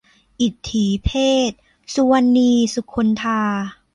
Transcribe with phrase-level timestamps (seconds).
[0.41, 1.09] อิตถีเพ
[1.49, 1.51] ศ-
[1.93, 3.41] สุวรรณี สุคนธา